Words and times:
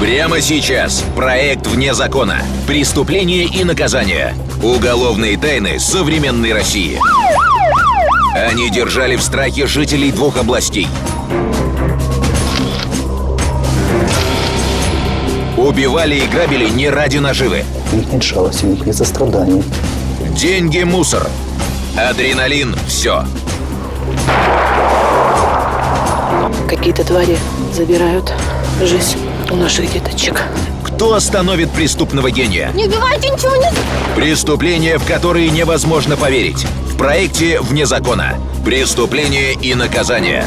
Прямо 0.00 0.42
сейчас. 0.42 1.02
Проект 1.16 1.66
«Вне 1.66 1.94
закона». 1.94 2.42
Преступление 2.66 3.44
и 3.44 3.64
наказание. 3.64 4.34
Уголовные 4.62 5.38
тайны 5.38 5.78
современной 5.78 6.52
России. 6.52 7.00
Они 8.34 8.68
держали 8.68 9.16
в 9.16 9.22
страхе 9.22 9.66
жителей 9.66 10.12
двух 10.12 10.36
областей. 10.36 10.86
Убивали 15.56 16.16
и 16.16 16.26
грабили 16.26 16.68
не 16.68 16.90
ради 16.90 17.16
наживы. 17.16 17.64
У 17.90 17.96
них 17.96 18.12
нет 18.12 18.22
жалости, 18.22 18.66
у 18.66 18.68
них 18.68 18.84
нет 18.84 18.94
сострадания. 18.94 19.62
Деньги– 20.36 20.82
мусор. 20.84 21.26
Адреналин– 21.96 22.76
все. 22.86 23.24
Какие-то 26.68 27.02
твари 27.02 27.38
забирают 27.72 28.34
жизнь 28.82 29.25
у 29.50 29.56
наших 29.56 29.92
деточек. 29.92 30.42
Кто 30.84 31.14
остановит 31.14 31.70
преступного 31.70 32.30
гения? 32.30 32.70
Не 32.74 32.86
убивайте, 32.86 33.28
ничего 33.28 33.56
не... 33.56 33.70
Преступления, 34.14 34.98
в 34.98 35.06
которые 35.06 35.50
невозможно 35.50 36.16
поверить. 36.16 36.66
В 36.86 36.96
проекте 36.96 37.60
«Вне 37.60 37.86
закона». 37.86 38.34
Преступление 38.64 39.54
и 39.54 39.74
наказание. 39.74 40.44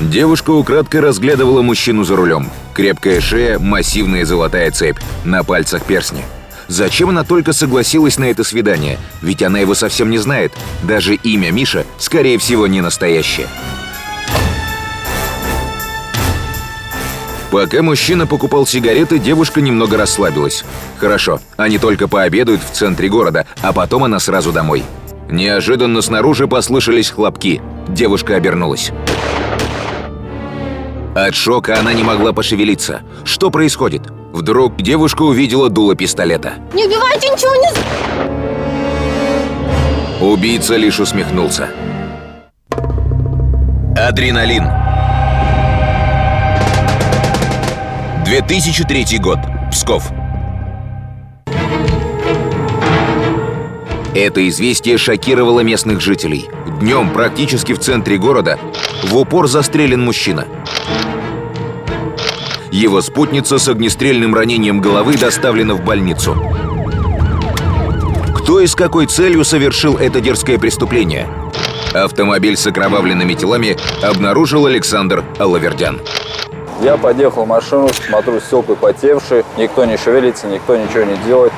Девушка 0.00 0.50
украдкой 0.50 1.00
разглядывала 1.00 1.62
мужчину 1.62 2.04
за 2.04 2.16
рулем. 2.16 2.50
Крепкая 2.74 3.20
шея, 3.20 3.58
массивная 3.58 4.24
золотая 4.24 4.70
цепь, 4.70 4.98
на 5.24 5.42
пальцах 5.44 5.84
персни. 5.84 6.24
Зачем 6.68 7.10
она 7.10 7.24
только 7.24 7.52
согласилась 7.52 8.18
на 8.18 8.24
это 8.24 8.44
свидание? 8.44 8.98
Ведь 9.22 9.42
она 9.42 9.58
его 9.58 9.74
совсем 9.74 10.10
не 10.10 10.18
знает. 10.18 10.52
Даже 10.82 11.14
имя 11.14 11.50
Миша, 11.50 11.84
скорее 11.98 12.38
всего, 12.38 12.66
не 12.66 12.80
настоящее. 12.80 13.46
Пока 17.50 17.82
мужчина 17.82 18.26
покупал 18.26 18.66
сигареты, 18.66 19.20
девушка 19.20 19.60
немного 19.60 19.96
расслабилась. 19.96 20.64
Хорошо, 20.98 21.40
они 21.56 21.78
только 21.78 22.08
пообедают 22.08 22.60
в 22.62 22.72
центре 22.72 23.08
города, 23.08 23.46
а 23.62 23.72
потом 23.72 24.02
она 24.02 24.18
сразу 24.18 24.50
домой. 24.50 24.82
Неожиданно 25.30 26.02
снаружи 26.02 26.48
послышались 26.48 27.10
хлопки. 27.10 27.62
Девушка 27.88 28.34
обернулась. 28.34 28.90
От 31.14 31.36
шока 31.36 31.78
она 31.78 31.92
не 31.92 32.02
могла 32.02 32.32
пошевелиться. 32.32 33.02
Что 33.24 33.52
происходит? 33.52 34.02
Вдруг 34.34 34.82
девушка 34.82 35.22
увидела 35.22 35.70
дуло 35.70 35.94
пистолета. 35.94 36.54
Не 36.72 36.86
убивайте, 36.86 37.28
ничего 37.28 37.54
не... 37.54 37.68
Убийца 40.20 40.74
лишь 40.74 40.98
усмехнулся. 40.98 41.68
Адреналин. 43.96 44.64
2003 48.24 49.18
год. 49.20 49.38
Псков. 49.70 50.10
Это 54.16 54.48
известие 54.48 54.98
шокировало 54.98 55.60
местных 55.60 56.00
жителей. 56.00 56.48
Днем 56.80 57.10
практически 57.10 57.72
в 57.72 57.78
центре 57.78 58.18
города 58.18 58.58
в 59.04 59.16
упор 59.16 59.46
застрелен 59.46 60.00
мужчина. 60.04 60.48
Его 62.74 63.02
спутница 63.02 63.58
с 63.60 63.68
огнестрельным 63.68 64.34
ранением 64.34 64.80
головы 64.80 65.16
доставлена 65.16 65.76
в 65.76 65.84
больницу. 65.84 66.34
Кто 68.36 68.58
и 68.58 68.66
с 68.66 68.74
какой 68.74 69.06
целью 69.06 69.44
совершил 69.44 69.96
это 69.96 70.20
дерзкое 70.20 70.58
преступление? 70.58 71.28
Автомобиль 71.94 72.56
с 72.56 72.66
окровавленными 72.66 73.34
телами 73.34 73.76
обнаружил 74.02 74.66
Александр 74.66 75.22
Алавердян. 75.38 76.00
Я 76.82 76.96
подъехал 76.96 77.44
в 77.44 77.48
машину, 77.48 77.90
смотрю, 77.90 78.40
стекла 78.40 78.74
потевшие, 78.74 79.44
никто 79.56 79.84
не 79.84 79.96
шевелится, 79.96 80.48
никто 80.48 80.74
ничего 80.74 81.04
не 81.04 81.16
делает. 81.18 81.52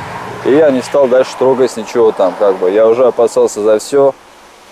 И 0.45 0.51
я 0.51 0.71
не 0.71 0.83
стал 0.83 1.09
дальше 1.09 1.31
трогать 1.39 1.75
ничего 1.79 2.13
там, 2.13 2.35
как 2.39 2.59
бы. 2.59 2.71
Я 2.71 2.87
уже 2.87 3.07
опасался 3.07 3.63
за 3.63 3.79
все, 3.79 4.15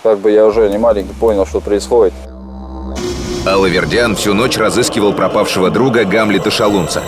как 0.03 0.19
бы 0.19 0.31
я 0.31 0.44
уже 0.44 0.69
не 0.69 0.77
маленький 0.77 1.15
понял, 1.15 1.47
что 1.47 1.62
происходит. 1.62 2.12
Алавердян 3.47 4.16
всю 4.16 4.32
ночь 4.32 4.56
разыскивал 4.56 5.12
пропавшего 5.12 5.71
друга 5.71 6.05
Гамлета 6.05 6.50
Шалунца. 6.50 7.03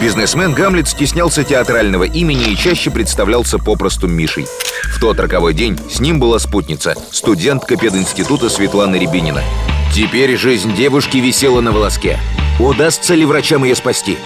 Бизнесмен 0.00 0.52
Гамлет 0.52 0.88
стеснялся 0.88 1.44
театрального 1.44 2.02
имени 2.02 2.50
и 2.50 2.56
чаще 2.56 2.90
представлялся 2.90 3.58
попросту 3.58 4.08
Мишей. 4.08 4.46
В 4.92 5.00
тот 5.00 5.20
роковой 5.20 5.54
день 5.54 5.78
с 5.88 6.00
ним 6.00 6.18
была 6.18 6.40
спутница, 6.40 6.94
студентка 7.12 7.76
пединститута 7.76 8.48
Светлана 8.48 8.96
Рябинина. 8.96 9.42
Теперь 9.94 10.36
жизнь 10.36 10.74
девушки 10.74 11.18
висела 11.18 11.60
на 11.60 11.70
волоске. 11.70 12.18
Удастся 12.58 13.14
ли 13.14 13.24
врачам 13.24 13.62
ее 13.62 13.76
спасти? 13.76 14.18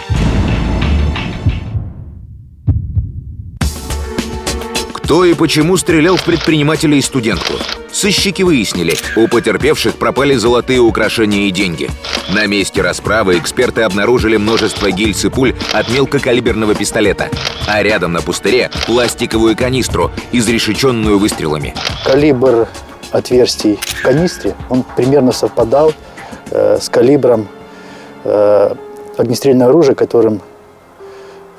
Кто 5.11 5.25
и 5.25 5.35
почему 5.35 5.77
стрелял 5.77 6.15
в 6.15 6.23
предпринимателя 6.25 6.95
и 6.95 7.03
студентку? 7.03 7.55
Сыщики 7.91 8.43
выяснили, 8.43 8.95
у 9.17 9.27
потерпевших 9.27 9.97
пропали 9.97 10.37
золотые 10.37 10.79
украшения 10.79 11.49
и 11.49 11.51
деньги. 11.51 11.91
На 12.33 12.47
месте 12.47 12.81
расправы 12.81 13.37
эксперты 13.37 13.83
обнаружили 13.83 14.37
множество 14.37 14.89
гильз 14.93 15.25
и 15.25 15.29
пуль 15.29 15.57
от 15.73 15.89
мелкокалиберного 15.89 16.77
пистолета, 16.77 17.29
а 17.67 17.83
рядом 17.83 18.13
на 18.13 18.23
пустыре 18.23 18.71
пластиковую 18.87 19.57
канистру, 19.57 20.13
изрешеченную 20.31 21.19
выстрелами. 21.19 21.75
Калибр 22.05 22.69
отверстий 23.11 23.81
в 23.83 24.03
канистре, 24.03 24.55
он 24.69 24.85
примерно 24.95 25.33
совпадал 25.33 25.93
э, 26.53 26.79
с 26.81 26.89
калибром 26.89 27.49
э, 28.23 28.75
огнестрельного 29.17 29.71
оружия, 29.71 29.97
которым, 29.97 30.41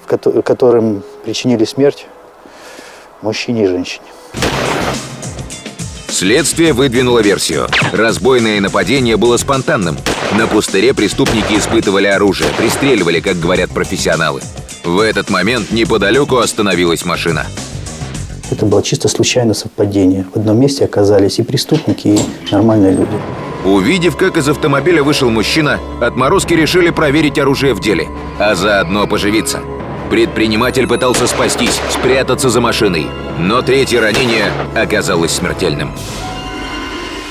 в, 0.05 0.41
которым 0.41 1.03
причинили 1.25 1.65
смерть 1.65 2.07
мужчине 3.21 3.65
и 3.65 3.67
женщине. 3.67 4.05
Следствие 6.21 6.73
выдвинуло 6.73 7.19
версию. 7.19 7.67
Разбойное 7.93 8.61
нападение 8.61 9.17
было 9.17 9.37
спонтанным. 9.37 9.97
На 10.37 10.45
пустыре 10.45 10.93
преступники 10.93 11.57
испытывали 11.57 12.05
оружие, 12.05 12.49
пристреливали, 12.57 13.21
как 13.21 13.39
говорят 13.39 13.71
профессионалы. 13.71 14.41
В 14.83 14.99
этот 14.99 15.29
момент 15.29 15.71
неподалеку 15.71 16.37
остановилась 16.37 17.05
машина. 17.05 17.45
Это 18.51 18.65
было 18.65 18.83
чисто 18.83 19.07
случайное 19.07 19.53
совпадение. 19.53 20.27
В 20.31 20.37
одном 20.37 20.59
месте 20.59 20.85
оказались 20.85 21.39
и 21.39 21.43
преступники, 21.43 22.07
и 22.09 22.19
нормальные 22.51 22.91
люди. 22.91 23.19
Увидев, 23.63 24.17
как 24.17 24.37
из 24.37 24.49
автомобиля 24.49 25.03
вышел 25.03 25.29
мужчина, 25.29 25.79
отморозки 26.01 26.53
решили 26.53 26.89
проверить 26.89 27.39
оружие 27.39 27.73
в 27.73 27.79
деле, 27.79 28.09
а 28.37 28.53
заодно 28.53 29.07
поживиться– 29.07 29.59
Предприниматель 30.11 30.87
пытался 30.87 31.25
спастись, 31.25 31.79
спрятаться 31.89 32.49
за 32.49 32.59
машиной, 32.59 33.07
но 33.39 33.61
третье 33.61 34.01
ранение 34.01 34.51
оказалось 34.75 35.31
смертельным. 35.31 35.93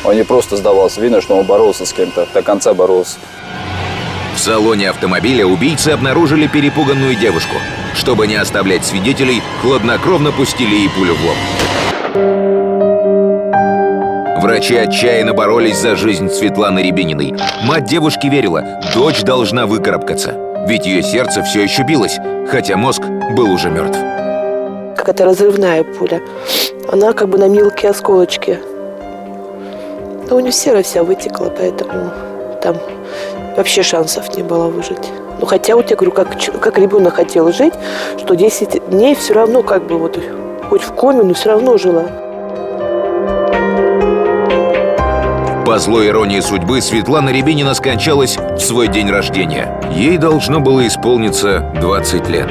Он 0.03 0.17
не 0.17 0.25
просто 0.25 0.57
сдавался, 0.57 1.03
видно, 1.03 1.21
что 1.21 1.37
он 1.37 1.45
боролся 1.45 1.85
с 1.85 1.93
кем-то, 1.93 2.27
до 2.33 2.41
конца 2.41 2.73
боролся. 2.73 3.19
В 4.35 4.39
салоне 4.39 4.89
автомобиля 4.89 5.45
убийцы 5.45 5.91
обнаружили 5.91 6.47
перепуганную 6.47 7.17
девушку. 7.17 7.57
Чтобы 7.95 8.27
не 8.27 8.37
оставлять 8.37 8.87
свидетелей, 8.87 9.43
хладнокровно 9.61 10.33
пустили 10.33 10.75
ей 10.75 10.89
пулю 10.89 11.15
в 11.17 11.23
лоб. 11.23 11.37
Врачи 14.41 14.75
отчаянно 14.75 15.35
боролись 15.35 15.77
за 15.77 15.97
жизнь 15.97 16.31
Светланы 16.31 16.79
Рябининой. 16.79 17.35
Мать 17.63 17.85
девушки 17.85 18.27
верила, 18.27 18.81
дочь 18.95 19.21
должна 19.21 19.67
выкарабкаться. 19.67 20.50
Ведь 20.67 20.87
ее 20.87 21.03
сердце 21.03 21.43
все 21.43 21.63
еще 21.63 21.83
билось, 21.83 22.19
хотя 22.49 22.77
мозг 22.77 23.03
был 23.37 23.51
уже 23.51 23.71
мертв. 23.71 23.99
Какая-то 24.97 25.25
разрывная 25.25 25.83
пуля. 25.83 26.21
Она 26.89 27.13
как 27.13 27.29
бы 27.29 27.39
на 27.39 27.49
мелкие 27.49 27.91
осколочки. 27.91 28.59
Но 30.29 30.37
у 30.37 30.41
нее 30.41 30.53
сера 30.53 30.83
вся 30.83 31.03
вытекла, 31.03 31.51
поэтому 31.57 32.13
там 32.63 32.77
вообще 33.57 33.83
шансов 33.83 34.37
не 34.37 34.43
было 34.43 34.69
выжить. 34.69 35.11
Ну, 35.41 35.47
хотя 35.47 35.75
вот 35.75 35.91
я 35.91 35.97
говорю, 35.97 36.13
как, 36.13 36.29
как 36.61 36.79
ребенок 36.79 37.15
хотел 37.15 37.51
жить, 37.51 37.75
что 38.19 38.37
10 38.37 38.91
дней 38.91 39.15
все 39.15 39.33
равно 39.33 39.63
как 39.63 39.87
бы 39.87 39.99
вот 39.99 40.19
хоть 40.69 40.83
в 40.83 40.93
коме, 40.93 41.23
но 41.23 41.35
все 41.35 41.51
равно 41.51 41.79
жила. 41.79 42.05
По 45.71 45.79
злой 45.79 46.09
иронии 46.09 46.41
судьбы 46.41 46.81
Светлана 46.81 47.29
Рябинина 47.29 47.75
скончалась 47.75 48.37
в 48.37 48.59
свой 48.59 48.89
день 48.89 49.09
рождения. 49.09 49.81
Ей 49.95 50.19
должно 50.19 50.59
было 50.59 50.85
исполниться 50.85 51.61
20 51.81 52.29
лет. 52.29 52.49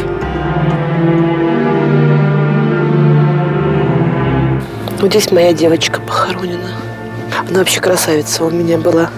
Вот 5.02 5.10
здесь 5.10 5.32
моя 5.32 5.52
девочка 5.52 6.00
похоронена. 6.00 6.70
Она 7.50 7.60
вообще 7.60 7.82
красавица 7.82 8.46
у 8.46 8.52
меня 8.52 8.78
была. 8.78 9.10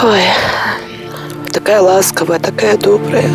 Ой, 0.00 0.22
такая 1.52 1.80
ласковая, 1.80 2.38
такая 2.38 2.76
добрая. 2.76 3.28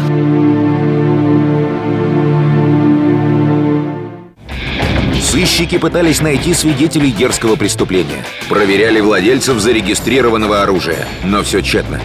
Сыщики 5.29 5.77
пытались 5.77 6.21
найти 6.21 6.55
свидетелей 6.55 7.11
дерзкого 7.11 7.55
преступления. 7.55 8.25
Проверяли 8.49 8.99
владельцев 8.99 9.59
зарегистрированного 9.59 10.63
оружия, 10.63 11.07
но 11.23 11.43
все 11.43 11.61
тщетно. 11.61 12.01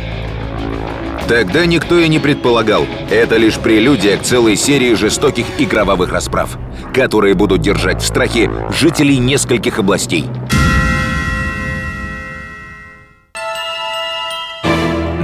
Тогда 1.27 1.65
никто 1.65 1.99
и 1.99 2.07
не 2.09 2.19
предполагал, 2.19 2.87
это 3.11 3.39
лишь 3.39 3.57
прелюдия 3.59 4.19
к 4.19 4.25
целой 4.25 4.57
серии 4.57 4.93
жестоких 4.93 5.47
и 5.57 5.65
кровавых 5.65 6.13
расправ, 6.13 6.59
которые 6.93 7.33
будут 7.33 7.63
держать 7.63 8.03
в 8.03 8.07
страхе 8.07 8.51
жителей 8.79 9.17
нескольких 9.17 9.79
областей. 9.79 10.27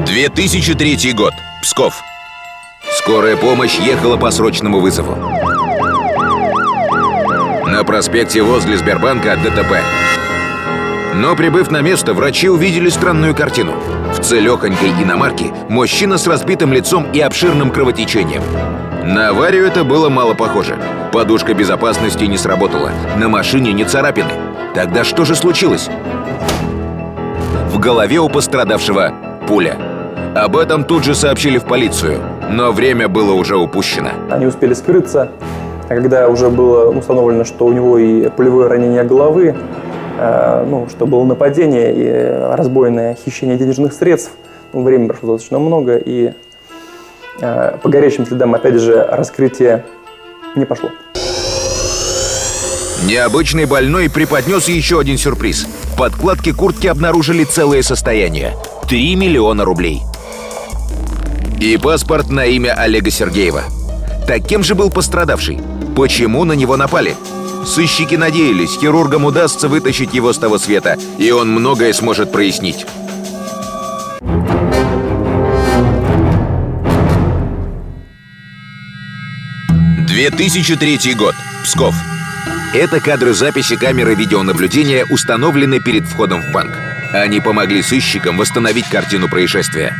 2003 0.07 1.13
год. 1.13 1.35
Псков. 1.61 2.01
Скорая 2.97 3.37
помощь 3.37 3.79
ехала 3.79 4.17
по 4.17 4.31
срочному 4.31 4.81
вызову. 4.81 5.40
На 7.81 7.85
проспекте 7.85 8.43
возле 8.43 8.77
Сбербанка 8.77 9.39
ДТП. 9.43 9.77
Но 11.15 11.35
прибыв 11.35 11.71
на 11.71 11.81
место, 11.81 12.13
врачи 12.13 12.47
увидели 12.47 12.91
странную 12.91 13.35
картину. 13.35 13.73
В 14.13 14.21
целехонькой 14.21 14.91
иномарке 15.03 15.47
мужчина 15.71 16.19
с 16.19 16.27
разбитым 16.27 16.75
лицом 16.75 17.11
и 17.15 17.21
обширным 17.21 17.71
кровотечением. 17.71 18.43
На 19.03 19.31
аварию 19.31 19.65
это 19.65 19.83
было 19.83 20.11
мало 20.11 20.35
похоже. 20.35 20.77
Подушка 21.11 21.55
безопасности 21.55 22.25
не 22.25 22.37
сработала, 22.37 22.93
на 23.17 23.31
машине 23.31 23.73
не 23.73 23.87
царапины. 23.87 24.33
Тогда 24.75 25.03
что 25.03 25.25
же 25.25 25.35
случилось? 25.35 25.89
В 27.71 27.79
голове 27.79 28.19
у 28.19 28.29
пострадавшего 28.29 29.15
пуля. 29.49 29.79
Об 30.37 30.59
этом 30.59 30.85
тут 30.85 31.05
же 31.05 31.15
сообщили 31.15 31.57
в 31.57 31.65
полицию, 31.65 32.21
но 32.51 32.73
время 32.73 33.09
было 33.09 33.33
уже 33.33 33.57
упущено. 33.57 34.11
Они 34.31 34.45
успели 34.45 34.75
скрыться, 34.75 35.31
когда 35.91 36.29
уже 36.29 36.51
было 36.51 36.89
установлено, 36.91 37.45
что 37.45 37.67
у 37.67 37.73
него 37.73 37.99
и 37.99 38.29
пулевое 38.29 38.69
ранение 38.69 39.03
головы, 39.03 39.57
э, 40.19 40.65
ну, 40.69 40.87
что 40.89 41.05
было 41.05 41.25
нападение 41.25 41.93
и 41.93 42.55
разбойное 42.57 43.17
хищение 43.17 43.59
денежных 43.59 43.93
средств, 43.93 44.31
ну, 44.73 44.85
времени 44.85 45.09
прошло 45.09 45.33
достаточно 45.33 45.59
много, 45.59 45.97
и 45.97 46.33
э, 47.41 47.77
по 47.83 47.89
горячим 47.89 48.25
следам, 48.25 48.55
опять 48.55 48.77
же, 48.77 49.05
раскрытие 49.05 49.85
не 50.55 50.65
пошло. 50.65 50.91
Необычный 53.05 53.65
больной 53.65 54.09
преподнес 54.09 54.69
еще 54.69 55.01
один 55.01 55.19
сюрприз. 55.19 55.67
В 55.93 55.99
подкладке 55.99 56.55
куртки 56.55 56.87
обнаружили 56.87 57.43
целое 57.43 57.83
состояние. 57.83 58.55
3 58.89 59.17
миллиона 59.17 59.65
рублей. 59.65 60.03
И 61.61 61.77
паспорт 61.79 62.31
на 62.31 62.45
имя 62.45 62.75
Олега 62.75 63.11
Сергеева. 63.11 63.65
Так 64.31 64.47
кем 64.47 64.63
же 64.63 64.77
был 64.77 64.91
пострадавший? 64.91 65.59
Почему 65.97 66.45
на 66.45 66.53
него 66.53 66.77
напали? 66.77 67.17
Сыщики 67.67 68.15
надеялись, 68.15 68.79
хирургам 68.79 69.25
удастся 69.25 69.69
вытащить 69.69 70.15
его 70.15 70.33
с 70.33 70.39
того 70.39 70.57
света, 70.57 70.97
и 71.19 71.33
он 71.33 71.51
многое 71.51 71.93
сможет 71.93 72.31
прояснить. 72.31 72.87
«2003 80.07 81.17
год. 81.17 81.35
Псков. 81.65 81.97
Это 82.73 83.01
кадры 83.01 83.35
записи 83.35 83.75
камеры 83.75 84.15
видеонаблюдения, 84.15 85.07
установлены 85.11 85.81
перед 85.81 86.05
входом 86.05 86.41
в 86.41 86.53
банк. 86.53 86.71
Они 87.13 87.41
помогли 87.41 87.83
сыщикам 87.83 88.39
восстановить 88.39 88.89
картину 88.89 89.29
происшествия. 89.29 89.93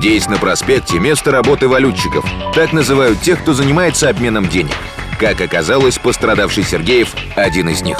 Здесь, 0.00 0.30
на 0.30 0.38
проспекте, 0.38 0.98
место 0.98 1.30
работы 1.30 1.68
валютчиков. 1.68 2.24
Так 2.54 2.72
называют 2.72 3.20
тех, 3.20 3.38
кто 3.42 3.52
занимается 3.52 4.08
обменом 4.08 4.48
денег. 4.48 4.72
Как 5.18 5.42
оказалось, 5.42 5.98
пострадавший 5.98 6.64
Сергеев– 6.64 7.14
один 7.36 7.68
из 7.68 7.82
них. 7.82 7.98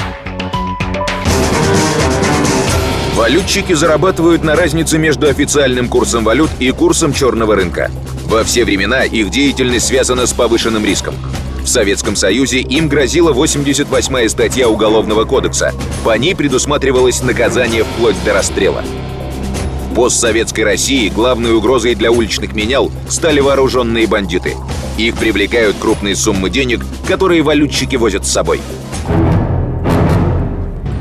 Валютчики 3.15 3.75
зарабатывают 3.75 4.43
на 4.43 4.57
разнице 4.57 4.97
между 4.97 5.29
официальным 5.29 5.91
курсом 5.91 6.25
валют 6.25 6.49
и 6.59 6.71
курсом 6.71 7.13
черного 7.13 7.55
рынка. 7.55 7.91
Во 8.25 8.45
все 8.45 8.65
времена 8.65 9.05
их 9.05 9.29
деятельность 9.29 9.89
связана 9.89 10.25
с 10.25 10.33
повышенным 10.33 10.87
риском. 10.87 11.15
В 11.63 11.69
Советском 11.69 12.17
Союзе 12.17 12.61
им 12.61 12.89
грозила 12.89 13.35
88-я 13.35 14.31
статья 14.31 14.71
Уголовного 14.71 15.27
кодекса. 15.27 15.75
По 16.03 16.17
ней 16.17 16.35
предусматривалось 16.35 17.23
наказание 17.23 17.85
вплоть 17.85 18.17
до 18.25 18.33
расстрела. 18.33 18.83
Постсоветской 20.01 20.65
России 20.65 21.11
главной 21.11 21.53
угрозой 21.53 21.95
для 21.95 22.11
уличных 22.11 22.55
менял 22.55 22.91
стали 23.11 23.41
вооруженные 23.41 24.07
бандиты. 24.07 24.57
Их 24.97 25.15
привлекают 25.15 25.77
крупные 25.79 26.17
суммы 26.17 26.49
денег, 26.49 26.81
которые 27.07 27.43
валютчики 27.43 27.97
возят 27.97 28.25
с 28.25 28.33
собой. 28.33 28.63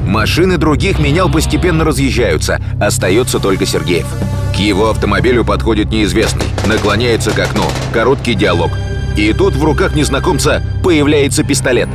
Машины 0.05 0.57
других 0.57 0.99
менял 0.99 1.31
постепенно 1.31 1.85
разъезжаются, 1.85 2.59
остается 2.81 3.39
только 3.39 3.65
Сергеев. 3.65 4.05
К 4.53 4.57
его 4.57 4.89
автомобилю 4.89 5.45
подходит 5.45 5.91
неизвестный, 5.91 6.47
наклоняется 6.65 7.31
к 7.31 7.39
окну, 7.39 7.63
короткий 7.93 8.33
диалог. 8.33 8.71
И 9.15 9.31
тут 9.31 9.53
в 9.53 9.63
руках 9.63 9.95
незнакомца 9.95 10.61
появляется 10.83 11.45
пистолет. 11.45 11.87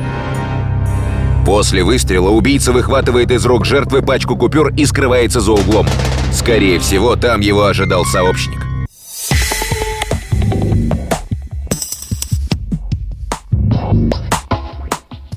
После 1.44 1.84
выстрела 1.84 2.30
убийца 2.30 2.72
выхватывает 2.72 3.30
из 3.30 3.44
рук 3.44 3.66
жертвы 3.66 4.00
пачку 4.00 4.34
купюр 4.34 4.72
и 4.74 4.86
скрывается 4.86 5.40
за 5.40 5.52
углом. 5.52 5.86
Скорее 6.32 6.78
всего, 6.78 7.16
там 7.16 7.40
его 7.40 7.66
ожидал 7.66 8.06
сообщник. 8.06 8.60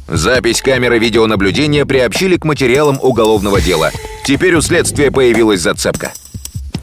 Запись 0.08 0.62
камеры 0.62 0.98
видеонаблюдения 0.98 1.86
приобщили 1.86 2.38
к 2.38 2.46
материалам 2.46 2.98
уголовного 3.02 3.60
дела. 3.60 3.92
Теперь 4.26 4.56
у 4.56 4.62
следствия 4.62 5.12
появилась 5.12 5.60
зацепка. 5.60 6.14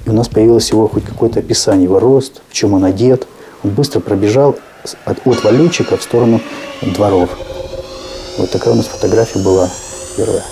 У 0.06 0.12
нас 0.12 0.28
появилось 0.28 0.70
его 0.70 0.86
хоть 0.86 1.04
какое-то 1.04 1.40
описание, 1.40 1.84
его 1.84 1.98
рост, 1.98 2.42
в 2.50 2.52
чем 2.52 2.74
он 2.74 2.84
одет. 2.84 3.26
Он 3.62 3.70
быстро 3.70 4.00
пробежал 4.00 4.58
от, 5.06 5.26
от 5.26 5.42
валютчика 5.42 5.96
в 5.96 6.02
сторону 6.02 6.42
дворов. 6.82 7.30
Вот 8.36 8.50
такая 8.50 8.75
у 8.75 8.76
нас 8.76 8.86
фотография 8.86 9.38
была 9.38 9.70
первая. 10.16 10.42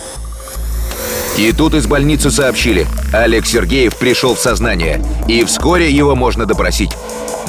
И 1.37 1.50
тут 1.52 1.75
из 1.75 1.87
больницы 1.87 2.31
сообщили, 2.31 2.87
Олег 3.12 3.46
Сергеев 3.46 3.96
пришел 3.96 4.34
в 4.34 4.38
сознание, 4.38 5.02
и 5.26 5.44
вскоре 5.44 5.90
его 5.90 6.14
можно 6.14 6.46
допросить. 6.46 6.93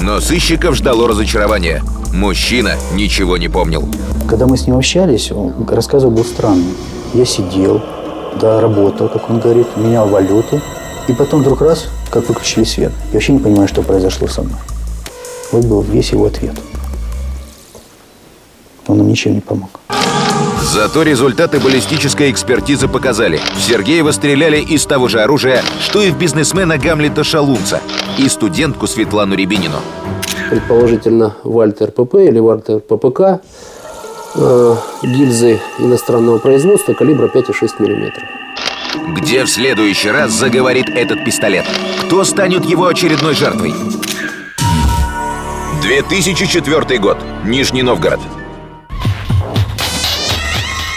Но 0.00 0.20
сыщиков 0.20 0.74
ждало 0.74 1.06
разочарование. 1.06 1.82
Мужчина 2.12 2.76
ничего 2.94 3.36
не 3.36 3.48
помнил. 3.48 3.86
Когда 4.28 4.46
мы 4.46 4.56
с 4.56 4.66
ним 4.66 4.76
общались, 4.76 5.30
он 5.30 5.52
рассказывал 5.68 6.14
был 6.14 6.24
странный. 6.24 6.74
Я 7.12 7.26
сидел, 7.26 7.82
да, 8.40 8.60
работал, 8.60 9.08
как 9.08 9.30
он 9.30 9.38
говорит, 9.38 9.66
менял 9.76 10.08
валюту, 10.08 10.60
и 11.06 11.12
потом 11.12 11.42
вдруг 11.42 11.60
раз, 11.60 11.86
как 12.10 12.28
выключили 12.28 12.64
свет. 12.64 12.92
Я 13.08 13.14
вообще 13.14 13.32
не 13.32 13.38
понимаю, 13.38 13.68
что 13.68 13.82
произошло 13.82 14.26
со 14.26 14.42
мной. 14.42 14.58
Вот 15.52 15.64
был 15.66 15.82
весь 15.82 16.10
его 16.10 16.26
ответ. 16.26 16.54
Он 18.86 18.98
нам 18.98 19.08
ничем 19.08 19.34
не 19.34 19.40
помог. 19.40 19.80
Зато 20.74 21.04
результаты 21.04 21.60
баллистической 21.60 22.32
экспертизы 22.32 22.88
показали. 22.88 23.38
В 23.54 23.60
Сергеева 23.60 24.10
стреляли 24.10 24.56
из 24.58 24.84
того 24.86 25.06
же 25.06 25.20
оружия, 25.20 25.62
что 25.80 26.02
и 26.02 26.10
в 26.10 26.18
бизнесмена 26.18 26.78
Гамлета 26.78 27.22
Шалунца 27.22 27.80
и 28.18 28.28
студентку 28.28 28.88
Светлану 28.88 29.36
Рябинину. 29.36 29.76
Предположительно, 30.50 31.36
Вальтер 31.44 31.92
ПП 31.92 32.16
или 32.16 32.40
Вальтер 32.40 32.80
ППК 32.80 33.40
э, 34.34 34.76
гильзы 35.04 35.60
иностранного 35.78 36.38
производства 36.38 36.92
калибра 36.92 37.28
5,6 37.28 37.70
миллиметров. 37.78 38.24
Где 39.16 39.44
в 39.44 39.48
следующий 39.48 40.10
раз 40.10 40.32
заговорит 40.32 40.88
этот 40.88 41.24
пистолет? 41.24 41.66
Кто 42.00 42.24
станет 42.24 42.64
его 42.64 42.88
очередной 42.88 43.34
жертвой? 43.34 43.72
2004 45.82 46.98
год. 46.98 47.18
Нижний 47.44 47.84
Новгород. 47.84 48.18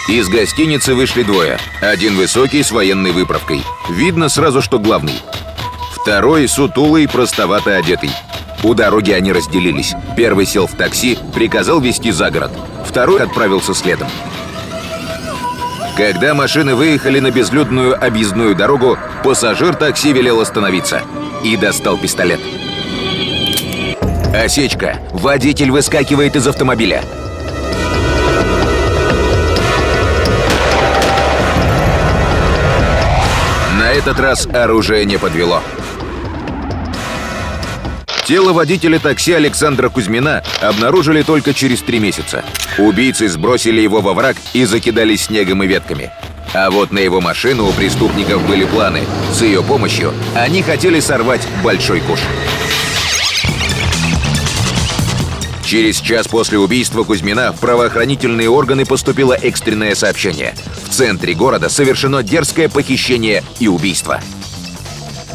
Из 0.08 0.26
гостиницы 0.30 0.94
вышли 0.94 1.22
двое. 1.22 1.58
Один 1.82 2.16
высокий 2.16 2.62
с 2.62 2.70
военной 2.70 3.12
выправкой. 3.12 3.62
Видно 3.90 4.30
сразу, 4.30 4.62
что 4.62 4.78
главный. 4.78 5.20
Второй 5.92 6.48
сутулый, 6.48 7.06
простовато 7.06 7.76
одетый. 7.76 8.10
У 8.62 8.72
дороги 8.72 9.10
они 9.10 9.32
разделились. 9.32 9.94
Первый 10.16 10.46
сел 10.46 10.66
в 10.66 10.72
такси, 10.72 11.18
приказал 11.34 11.80
везти 11.80 12.10
за 12.10 12.30
город. 12.30 12.50
Второй 12.86 13.20
отправился 13.22 13.74
следом. 13.74 14.08
Когда 15.98 16.32
машины 16.32 16.74
выехали 16.74 17.20
на 17.20 17.30
безлюдную 17.30 18.02
объездную 18.02 18.54
дорогу, 18.54 18.96
пассажир 19.22 19.74
такси 19.74 20.14
велел 20.14 20.40
остановиться 20.40 21.02
и 21.44 21.54
достал 21.58 21.98
пистолет. 21.98 22.40
Осечка. 24.34 25.00
Водитель 25.12 25.70
выскакивает 25.70 26.34
из 26.34 26.46
автомобиля. 26.46 27.04
Этот 33.98 34.20
раз 34.20 34.46
оружие 34.46 35.04
не 35.04 35.18
подвело. 35.18 35.60
Тело 38.24 38.52
водителя 38.52 39.00
такси 39.00 39.32
Александра 39.32 39.88
Кузьмина 39.88 40.44
обнаружили 40.60 41.22
только 41.22 41.52
через 41.52 41.80
три 41.80 41.98
месяца. 41.98 42.44
Убийцы 42.78 43.28
сбросили 43.28 43.80
его 43.80 44.00
во 44.00 44.14
враг 44.14 44.36
и 44.52 44.64
закидали 44.66 45.16
снегом 45.16 45.64
и 45.64 45.66
ветками. 45.66 46.12
А 46.54 46.70
вот 46.70 46.92
на 46.92 47.00
его 47.00 47.20
машину 47.20 47.66
у 47.66 47.72
преступников 47.72 48.46
были 48.46 48.64
планы. 48.64 49.00
С 49.32 49.42
ее 49.42 49.62
помощью 49.62 50.12
они 50.36 50.62
хотели 50.62 51.00
сорвать 51.00 51.46
большой 51.64 52.00
куш. 52.00 52.20
Через 55.68 56.00
час 56.00 56.26
после 56.26 56.58
убийства 56.58 57.04
Кузьмина 57.04 57.52
в 57.52 57.60
правоохранительные 57.60 58.48
органы 58.48 58.86
поступило 58.86 59.34
экстренное 59.34 59.94
сообщение. 59.94 60.54
В 60.86 60.94
центре 60.94 61.34
города 61.34 61.68
совершено 61.68 62.22
дерзкое 62.22 62.70
похищение 62.70 63.44
и 63.60 63.68
убийство. 63.68 64.18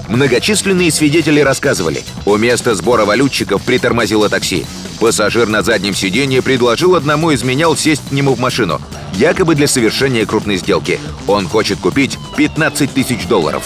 Многочисленные 0.10 0.90
свидетели 0.90 1.40
рассказывали, 1.40 2.02
у 2.26 2.36
места 2.38 2.74
сбора 2.74 3.06
валютчиков 3.06 3.62
притормозило 3.62 4.28
такси. 4.28 4.66
Пассажир 5.00 5.48
на 5.50 5.62
заднем 5.62 5.94
сиденье 5.94 6.42
предложил 6.42 6.96
одному 6.96 7.30
из 7.30 7.44
менял 7.44 7.78
сесть 7.78 8.02
к 8.10 8.12
нему 8.12 8.34
в 8.34 8.40
машину, 8.40 8.82
якобы 9.14 9.54
для 9.54 9.68
совершения 9.68 10.26
крупной 10.26 10.58
сделки. 10.58 11.00
Он 11.28 11.48
хочет 11.48 11.78
купить 11.78 12.18
15 12.38 12.92
тысяч 12.92 13.28
долларов. 13.28 13.66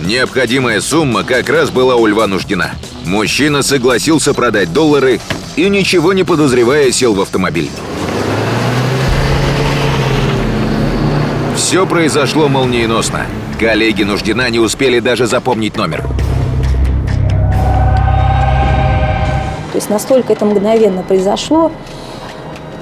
Необходимая 0.00 0.80
сумма 0.80 1.22
как 1.22 1.48
раз 1.48 1.70
была 1.70 1.94
у 1.94 2.04
Льва 2.06 2.26
нуждена. 2.26 2.72
Мужчина 3.06 3.62
согласился 3.62 4.34
продать 4.34 4.72
доллары 4.72 5.20
и, 5.54 5.68
ничего 5.68 6.12
не 6.12 6.24
подозревая, 6.24 6.90
сел 6.90 7.14
в 7.14 7.20
автомобиль. 7.20 7.70
Все 11.54 11.86
произошло 11.86 12.48
молниеносно. 12.48 13.26
Коллеги 13.60 14.02
Нуждина 14.02 14.50
не 14.50 14.58
успели 14.58 14.98
даже 14.98 15.28
запомнить 15.28 15.76
номер. 15.76 16.02
То 19.70 19.76
есть 19.76 19.88
настолько 19.88 20.32
это 20.32 20.44
мгновенно 20.44 21.04
произошло. 21.04 21.70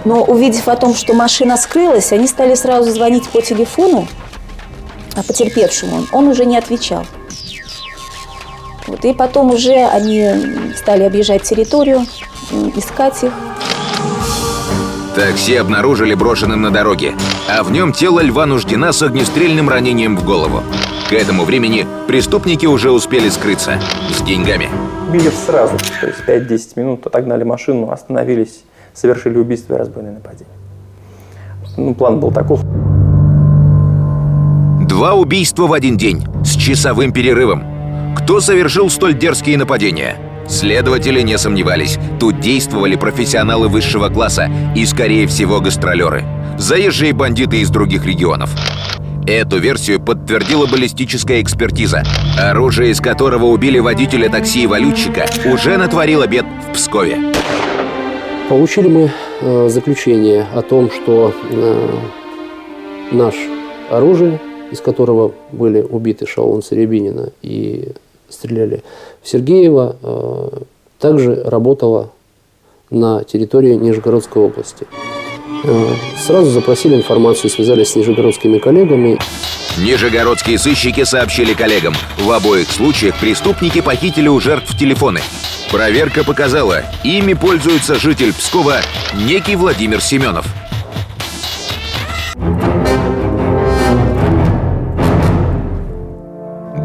Но 0.07 0.23
увидев 0.25 0.69
о 0.69 0.76
том, 0.76 0.95
что 0.95 1.12
машина 1.12 1.59
скрылась, 1.59 2.12
они 2.12 2.26
стали 2.28 2.54
сразу 2.54 2.90
звонить 2.90 3.28
по 3.28 3.43
телефону, 3.43 4.09
а 5.16 5.23
потерпевшему 5.23 6.07
он 6.12 6.28
уже 6.28 6.47
не 6.47 6.57
отвечал. 6.57 7.04
Вот, 9.05 9.11
и 9.11 9.13
потом 9.13 9.51
уже 9.51 9.87
они 9.87 10.31
стали 10.77 11.05
объезжать 11.05 11.43
территорию, 11.43 12.01
искать 12.75 13.23
их. 13.23 13.33
Такси 15.15 15.57
обнаружили 15.57 16.15
брошенным 16.15 16.63
на 16.63 16.71
дороге, 16.71 17.15
а 17.49 17.63
в 17.63 17.71
нем 17.71 17.93
тело 17.93 18.21
Льва 18.21 18.47
Нуждина 18.47 18.93
с 18.93 19.03
огнестрельным 19.03 19.69
ранением 19.69 20.17
в 20.17 20.25
голову. 20.25 20.63
К 21.09 21.13
этому 21.13 21.45
времени 21.45 21.87
преступники 22.09 22.67
уже 22.67 22.91
успели 22.91 23.29
скрыться 23.29 23.79
с 24.11 24.23
деньгами. 24.23 24.69
Били 25.13 25.31
сразу, 25.47 25.77
то 26.01 26.07
есть 26.07 26.21
5-10 26.27 26.81
минут 26.81 27.07
отогнали 27.07 27.45
машину, 27.45 27.91
остановились, 27.91 28.65
совершили 28.93 29.39
убийство 29.39 29.75
и 29.75 29.79
разбойное 29.79 30.15
нападение. 30.15 30.55
Ну, 31.77 31.95
план 31.95 32.19
был 32.19 32.33
таков. 32.33 32.61
Два 34.89 35.15
убийства 35.15 35.67
в 35.67 35.73
один 35.73 35.97
день, 35.97 36.25
с 36.45 36.57
часовым 36.57 37.13
перерывом. 37.13 37.74
Кто 38.16 38.40
совершил 38.40 38.90
столь 38.90 39.14
дерзкие 39.14 39.59
нападения? 39.59 40.16
Следователи 40.49 41.21
не 41.21 41.38
сомневались. 41.38 41.99
Тут 42.21 42.40
действовали 42.40 42.97
профессионалы 42.97 43.68
высшего 43.68 44.09
класса 44.09 44.50
и, 44.76 44.85
скорее 44.87 45.26
всего, 45.26 45.61
гастролеры. 45.61 46.25
Заезжие 46.59 47.12
бандиты 47.12 47.61
из 47.61 47.71
других 47.71 48.06
регионов. 48.06 48.50
Эту 49.26 49.59
версию 49.59 50.00
подтвердила 50.00 50.66
баллистическая 50.66 51.40
экспертиза. 51.40 52.02
Оружие, 52.38 52.90
из 52.90 53.00
которого 53.00 53.47
убили 53.47 53.78
водителя 53.78 54.28
такси 54.28 54.64
и 54.64 54.66
валютчика, 54.66 55.26
уже 55.47 55.78
натворило 55.78 56.26
бед 56.26 56.44
в 56.68 56.75
Пскове. 56.75 57.33
Получили 58.49 58.88
мы 58.88 59.11
э, 59.40 59.68
заключение 59.71 60.47
о 60.54 60.61
том, 60.61 60.90
что 60.90 61.33
э, 61.50 61.97
наш 63.12 63.35
оружие, 63.90 64.38
из 64.71 64.80
которого 64.80 65.33
были 65.52 65.80
убиты 65.80 66.26
Шаун 66.26 66.62
Серебинина 66.62 67.30
и 67.40 67.92
стреляли 68.35 68.83
в 69.23 69.29
Сергеева, 69.29 69.97
э, 70.03 70.49
также 70.99 71.43
работала 71.45 72.11
на 72.91 73.25
территории 73.25 73.75
Нижегородской 73.75 74.43
области. 74.43 74.87
Э, 75.64 75.87
сразу 76.19 76.50
запросили 76.50 76.95
информацию, 76.97 77.50
связались 77.50 77.91
с 77.91 77.97
нижегородскими 77.97 78.59
коллегами. 78.59 79.19
Нижегородские 79.79 80.59
сыщики 80.59 81.05
сообщили 81.05 81.55
коллегам. 81.55 81.95
В 82.19 82.31
обоих 82.31 82.71
случаях 82.71 83.19
преступники 83.19 83.81
похитили 83.81 84.29
у 84.29 84.38
жертв 84.41 84.76
телефоны. 84.79 85.21
Проверка 85.71 86.23
показала, 86.23 86.83
ими 87.03 87.33
пользуется 87.33 87.97
житель 87.97 88.33
Пскова 88.33 88.76
некий 89.26 89.57
Владимир 89.57 90.00
Семенов. 90.00 90.47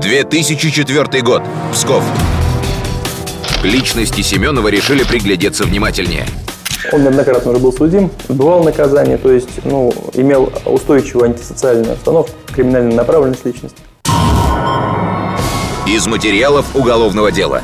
«2004 0.09 1.21
год. 1.21 1.43
Псков». 1.71 2.03
К 3.61 3.63
личности 3.63 4.21
Семенова 4.21 4.69
решили 4.69 5.03
приглядеться 5.03 5.65
внимательнее. 5.65 6.25
Он 6.91 7.03
неоднократно 7.03 7.51
уже 7.51 7.59
был 7.59 7.71
судим, 7.71 8.09
отбывал 8.27 8.63
наказание, 8.63 9.19
то 9.19 9.31
есть 9.31 9.63
ну, 9.65 9.93
имел 10.15 10.51
устойчивую 10.65 11.25
антисоциальную 11.25 11.93
установку, 11.93 12.31
криминальную 12.47 12.95
направленность 12.95 13.45
личности. 13.45 13.77
Из 15.85 16.07
материалов 16.07 16.65
уголовного 16.75 17.31
дела. 17.31 17.61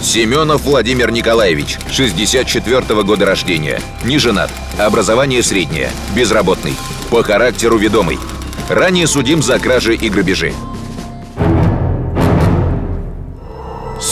Семенов 0.00 0.62
Владимир 0.62 1.10
Николаевич, 1.10 1.78
64 1.90 2.80
-го 2.80 3.02
года 3.02 3.26
рождения. 3.26 3.80
Не 4.02 4.16
женат. 4.18 4.50
Образование 4.78 5.42
среднее. 5.42 5.90
Безработный. 6.14 6.74
По 7.10 7.22
характеру 7.22 7.76
ведомый. 7.76 8.18
Ранее 8.70 9.06
судим 9.06 9.42
за 9.42 9.58
кражи 9.58 9.94
и 9.94 10.08
грабежи. 10.08 10.54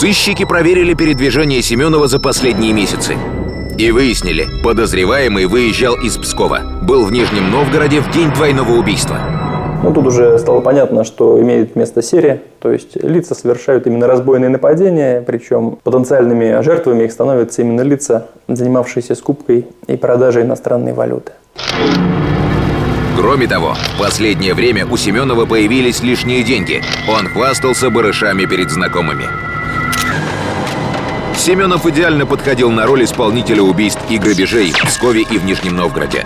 Сыщики 0.05 0.45
проверили 0.45 0.93
передвижение 0.93 1.63
Семенова 1.63 2.09
за 2.09 2.21
последние 2.21 2.75
месяцы. 2.75 3.17
И 3.79 3.91
выяснили, 3.91 4.47
подозреваемый 4.63 5.47
выезжал 5.47 5.95
из 5.95 6.19
Пскова. 6.19 6.61
Был 6.83 7.07
в 7.07 7.11
Нижнем 7.11 7.51
Новгороде 7.51 8.01
в 8.03 8.11
день 8.11 8.31
двойного 8.31 8.73
убийства. 8.73 9.19
Ну, 9.83 9.95
тут 9.95 10.07
уже 10.09 10.39
стало 10.39 10.61
понятно, 10.61 11.05
что 11.05 11.41
имеет 11.41 11.75
место 11.75 12.03
серия, 12.03 12.43
то 12.61 12.71
есть 12.71 13.03
лица 13.03 13.35
совершают 13.35 13.87
именно 13.87 14.07
разбойные 14.07 14.51
нападения, 14.51 15.23
причем 15.27 15.79
потенциальными 15.83 16.63
жертвами 16.63 17.05
их 17.05 17.11
становятся 17.11 17.63
именно 17.63 17.81
лица, 17.81 18.27
занимавшиеся 18.47 19.15
скупкой 19.15 19.69
и 19.87 19.97
продажей 19.97 20.43
иностранной 20.43 20.93
валюты. 20.93 21.33
Кроме 23.17 23.47
того, 23.47 23.73
в 23.97 23.99
последнее 23.99 24.53
время 24.53 24.87
у 24.87 24.99
Семенова 24.99 25.47
появились 25.47 26.03
лишние 26.03 26.43
деньги. 26.43 26.83
Он 27.09 27.27
хвастался 27.27 27.89
барышами 27.89 28.45
перед 28.45 28.71
знакомыми. 28.71 29.25
Семенов 31.37 31.87
идеально 31.87 32.27
подходил 32.27 32.71
на 32.71 32.87
роль 32.87 33.05
исполнителя 33.05 33.63
убийств 33.63 34.01
и 34.09 34.19
грабежей 34.19 34.73
в 34.73 34.87
Пскове 34.87 35.23
и 35.23 35.39
в 35.39 35.45
Нижнем 35.45 35.77
Новгороде. 35.77 36.25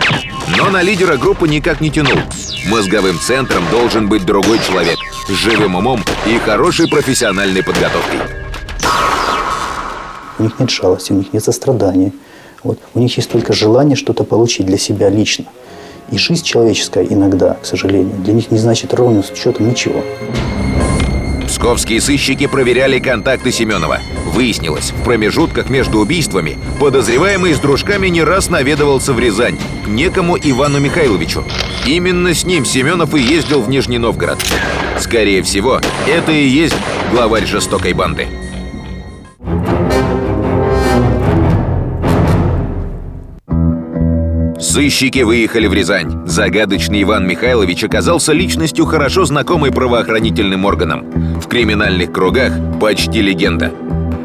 Но 0.57 0.69
на 0.69 0.81
лидера 0.81 1.17
группы 1.17 1.47
никак 1.47 1.81
не 1.81 1.89
тянул. 1.89 2.19
Мозговым 2.67 3.19
центром 3.19 3.63
должен 3.71 4.07
быть 4.07 4.25
другой 4.25 4.59
человек 4.59 4.97
с 5.27 5.31
живым 5.31 5.75
умом 5.75 6.03
и 6.25 6.37
хорошей 6.39 6.87
профессиональной 6.89 7.63
подготовкой. 7.63 8.19
У 10.37 10.43
них 10.43 10.59
нет 10.59 10.69
жалости, 10.69 11.11
у 11.11 11.15
них 11.15 11.33
нет 11.33 11.43
сострадания. 11.43 12.13
Вот. 12.63 12.79
У 12.93 12.99
них 12.99 13.15
есть 13.17 13.29
только 13.29 13.53
желание 13.53 13.95
что-то 13.95 14.23
получить 14.23 14.65
для 14.65 14.77
себя 14.77 15.09
лично. 15.09 15.45
И 16.11 16.17
жизнь 16.17 16.43
человеческая 16.43 17.05
иногда, 17.05 17.55
к 17.55 17.65
сожалению, 17.65 18.15
для 18.19 18.33
них 18.33 18.51
не 18.51 18.57
значит 18.57 18.93
ровным 18.93 19.23
счетом 19.23 19.69
ничего. 19.69 20.03
Псковские 21.47 21.99
сыщики 21.99 22.47
проверяли 22.47 22.99
контакты 22.99 23.51
Семенова. 23.51 23.99
Выяснилось, 24.29 24.91
в 24.91 25.03
промежутках 25.03 25.69
между 25.69 25.99
убийствами 25.99 26.57
подозреваемый 26.79 27.55
с 27.55 27.59
дружками 27.59 28.07
не 28.09 28.21
раз 28.21 28.49
наведывался 28.49 29.11
в 29.11 29.19
Рязань 29.19 29.57
некому 29.87 30.37
Ивану 30.37 30.79
Михайловичу. 30.79 31.43
Именно 31.85 32.35
с 32.35 32.45
ним 32.45 32.63
Семенов 32.63 33.15
и 33.15 33.19
ездил 33.19 33.61
в 33.61 33.69
Нижний 33.69 33.97
Новгород. 33.97 34.37
Скорее 34.99 35.41
всего, 35.41 35.81
это 36.07 36.31
и 36.31 36.47
есть 36.47 36.75
главарь 37.11 37.47
жестокой 37.47 37.93
банды. 37.93 38.27
Сыщики 44.59 45.23
выехали 45.23 45.65
в 45.65 45.73
Рязань. 45.73 46.27
Загадочный 46.27 47.01
Иван 47.01 47.27
Михайлович 47.27 47.83
оказался 47.83 48.33
личностью, 48.33 48.85
хорошо 48.85 49.25
знакомой 49.25 49.71
правоохранительным 49.71 50.65
органам. 50.65 51.39
В 51.41 51.47
криминальных 51.47 52.11
кругах 52.11 52.53
почти 52.79 53.21
легенда. 53.21 53.73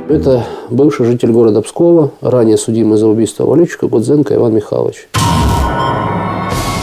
Это 0.09 0.47
бывший 0.69 1.07
житель 1.07 1.31
города 1.31 1.63
Пскова, 1.63 2.11
ранее 2.21 2.59
судимый 2.59 2.99
за 2.99 3.07
убийство 3.07 3.45
валютчика 3.47 3.87
Гудзенко 3.87 4.35
Иван 4.35 4.55
Михайлович. 4.55 5.09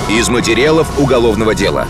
Из 0.10 0.28
материалов 0.28 1.00
уголовного 1.00 1.54
дела. 1.54 1.86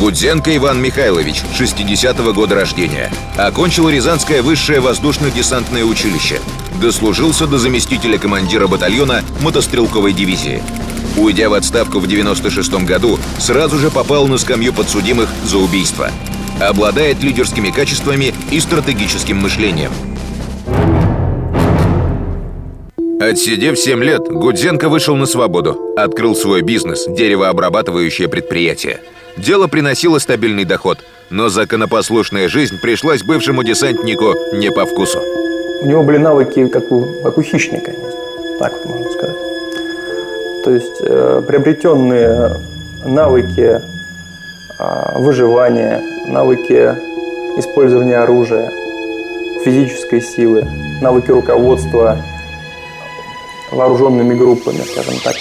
Гудзенко 0.00 0.56
Иван 0.56 0.80
Михайлович, 0.80 1.42
60-го 1.58 2.32
года 2.32 2.54
рождения. 2.54 3.12
Окончил 3.36 3.88
Рязанское 3.88 4.42
высшее 4.42 4.80
воздушно-десантное 4.80 5.84
училище. 5.84 6.40
Дослужился 6.80 7.46
до 7.46 7.58
заместителя 7.58 8.18
командира 8.18 8.66
батальона 8.66 9.22
мотострелковой 9.42 10.14
дивизии. 10.14 10.62
Уйдя 11.18 11.50
в 11.50 11.52
отставку 11.52 11.98
в 11.98 12.06
96 12.06 12.72
году, 12.84 13.18
сразу 13.38 13.76
же 13.76 13.90
попал 13.90 14.26
на 14.26 14.38
скамью 14.38 14.72
подсудимых 14.72 15.28
за 15.44 15.58
убийство. 15.58 16.10
Обладает 16.60 17.22
лидерскими 17.22 17.70
качествами 17.70 18.32
и 18.50 18.60
стратегическим 18.60 19.38
мышлением. 19.38 19.90
Отсидев 23.20 23.78
7 23.78 24.02
лет, 24.02 24.22
Гудзенко 24.28 24.88
вышел 24.88 25.14
на 25.14 25.26
свободу, 25.26 25.94
открыл 25.96 26.34
свой 26.34 26.62
бизнес– 26.62 27.06
деревообрабатывающее 27.08 28.28
предприятие. 28.28 28.98
Дело 29.36 29.68
приносило 29.68 30.18
стабильный 30.18 30.64
доход, 30.64 30.98
но 31.30 31.48
законопослушная 31.48 32.48
жизнь 32.48 32.80
пришлась 32.82 33.22
бывшему 33.22 33.62
десантнику 33.62 34.34
не 34.54 34.72
по 34.72 34.84
вкусу. 34.86 35.20
У 35.82 35.86
него 35.86 36.02
были 36.02 36.18
навыки, 36.18 36.66
как 36.66 36.90
у, 36.90 37.06
как 37.22 37.38
у 37.38 37.42
хищника, 37.42 37.92
так 38.58 38.72
вот 38.72 38.86
можно 38.86 39.10
сказать. 39.12 39.36
То 40.64 40.70
есть 40.70 40.96
э, 41.00 41.42
приобретенные 41.46 42.56
навыки 43.04 43.80
э, 44.78 45.18
выживания, 45.18 46.02
навыки 46.26 46.94
использования 47.58 48.18
оружия, 48.18 48.70
физической 49.64 50.20
силы, 50.20 50.66
навыки 51.00 51.30
руководства 51.30 52.18
вооруженными 53.70 54.34
группами, 54.34 54.78
скажем 54.78 55.14
так. 55.24 55.34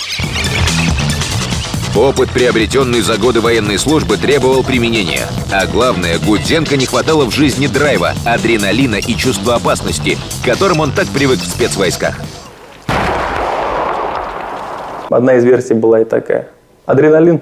Опыт, 1.95 2.29
приобретенный 2.29 3.01
за 3.01 3.17
годы 3.17 3.41
военной 3.41 3.77
службы, 3.77 4.15
требовал 4.15 4.63
применения. 4.63 5.27
А 5.51 5.67
главное, 5.67 6.17
Гудзенко 6.19 6.77
не 6.77 6.85
хватало 6.85 7.25
в 7.25 7.31
жизни 7.31 7.67
драйва, 7.67 8.13
адреналина 8.25 8.95
и 8.95 9.13
чувства 9.15 9.55
опасности, 9.55 10.17
к 10.41 10.45
которым 10.45 10.79
он 10.79 10.91
так 10.93 11.07
привык 11.07 11.39
в 11.39 11.45
спецвойсках. 11.45 12.17
Одна 15.09 15.35
из 15.35 15.43
версий 15.43 15.73
была 15.73 15.99
и 15.99 16.05
такая. 16.05 16.47
Адреналин. 16.85 17.41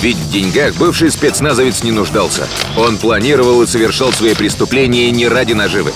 Ведь 0.00 0.16
в 0.16 0.30
деньгах 0.30 0.76
бывший 0.76 1.10
спецназовец 1.10 1.82
не 1.82 1.90
нуждался. 1.90 2.46
Он 2.76 2.98
планировал 2.98 3.62
и 3.62 3.66
совершал 3.66 4.12
свои 4.12 4.34
преступления 4.34 5.10
не 5.10 5.26
ради 5.26 5.54
наживы. 5.54 5.90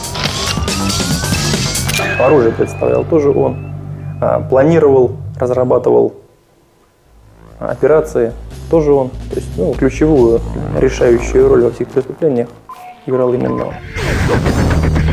Оружие 2.18 2.52
представлял 2.52 3.04
тоже 3.04 3.30
он. 3.30 3.56
А, 4.20 4.40
планировал, 4.40 5.16
разрабатывал 5.38 6.14
операции, 7.60 8.32
тоже 8.70 8.92
он. 8.92 9.10
То 9.30 9.36
есть 9.36 9.48
ну, 9.56 9.72
ключевую, 9.74 10.40
решающую 10.80 11.48
роль 11.48 11.62
во 11.62 11.70
всех 11.70 11.88
преступлениях 11.88 12.48
играл 13.06 13.32
именно 13.32 13.66
он. 13.66 13.74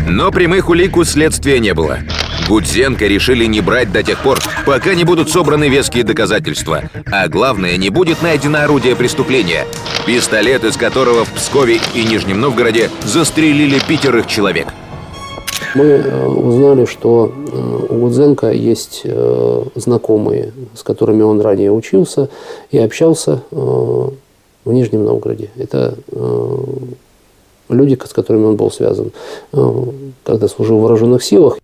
Но 0.07 0.31
прямых 0.31 0.69
улик 0.69 0.97
у 0.97 1.03
следствия 1.03 1.59
не 1.59 1.75
было. 1.75 1.99
Гудзенко 2.49 3.05
решили 3.05 3.45
не 3.45 3.61
брать 3.61 3.91
до 3.91 4.03
тех 4.03 4.21
пор, 4.21 4.39
пока 4.65 4.93
не 4.95 5.05
будут 5.05 5.29
собраны 5.29 5.69
веские 5.69 6.03
доказательства. 6.03 6.83
А 7.11 7.27
главное, 7.29 7.77
не 7.77 7.89
будет 7.89 8.21
найдено 8.21 8.63
орудие 8.63 8.95
преступления. 8.95 9.65
Пистолет, 10.05 10.65
из 10.65 10.75
которого 10.75 11.23
в 11.23 11.31
Пскове 11.33 11.79
и 11.93 12.03
Нижнем 12.03 12.41
Новгороде 12.41 12.89
застрелили 13.05 13.79
пятерых 13.87 14.27
человек– 14.27 14.67
мы 15.75 15.83
э, 15.85 16.27
узнали, 16.27 16.85
что 16.85 17.31
э, 17.31 17.85
у 17.89 17.99
Гудзенко 17.99 18.51
есть 18.51 19.01
э, 19.03 19.63
знакомые, 19.75 20.51
с 20.73 20.83
которыми 20.83 21.21
он 21.21 21.41
ранее 21.41 21.71
учился 21.71 22.29
и 22.71 22.79
общался 22.79 23.43
в 23.51 24.13
Нижнем 24.65 25.03
Новгороде. 25.05 25.49
Это 25.57 25.95
люди, 27.69 27.97
с 28.03 28.13
которыми 28.13 28.45
он 28.45 28.55
был 28.55 28.69
связан, 28.71 29.11
когда 30.23 30.47
служил 30.47 30.79
в 30.79 30.81
вооруженных 30.81 31.23
силах. 31.23 31.57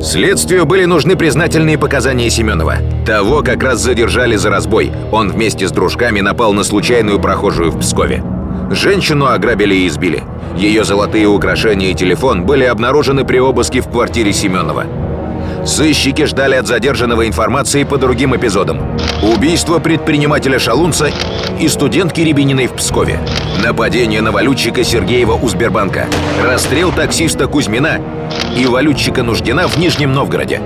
Следствию 0.00 0.66
были 0.66 0.84
нужны 0.84 1.16
признательные 1.16 1.78
показания 1.78 2.28
Семенова. 2.28 2.76
Того 3.06 3.42
как 3.42 3.62
раз 3.62 3.80
задержали 3.80 4.36
за 4.36 4.50
разбой. 4.50 4.92
Он 5.10 5.30
вместе 5.30 5.66
с 5.66 5.72
дружками 5.72 6.20
напал 6.20 6.52
на 6.52 6.64
случайную 6.64 7.18
прохожую 7.18 7.70
в 7.70 7.80
Пскове. 7.80 8.22
Женщину 8.70 9.26
ограбили 9.26 9.74
и 9.74 9.86
избили. 9.86 10.22
Ее 10.56 10.84
золотые 10.84 11.26
украшения 11.26 11.90
и 11.90 11.94
телефон 11.94 12.44
были 12.44 12.64
обнаружены 12.64 13.24
при 13.24 13.38
обыске 13.38 13.80
в 13.80 13.88
квартире 13.88 14.32
Семенова. 14.32 14.84
Сыщики 15.66 16.24
ждали 16.26 16.54
от 16.54 16.68
задержанного 16.68 17.26
информации 17.26 17.82
по 17.82 17.98
другим 17.98 18.36
эпизодам. 18.36 18.80
Убийство 19.20 19.80
предпринимателя 19.80 20.60
Шалунца 20.60 21.10
и 21.60 21.68
студентки 21.68 22.20
Рябининой 22.20 22.68
в 22.68 22.74
Пскове. 22.74 23.18
Нападение 23.64 24.22
на 24.22 24.30
валютчика 24.30 24.84
Сергеева 24.84 25.32
у 25.32 25.48
Сбербанка. 25.48 26.06
Расстрел 26.44 26.92
таксиста 26.92 27.48
Кузьмина 27.48 28.00
и 28.56 28.64
валютчика 28.66 29.24
Нуждина 29.24 29.66
в 29.66 29.76
Нижнем 29.76 30.12
Новгороде. 30.12 30.62